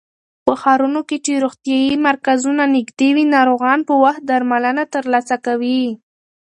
[0.45, 5.83] په ښارونو کې چې روغتيايي مرکزونه نږدې وي، ناروغان په وخت درملنه ترلاسه کوي.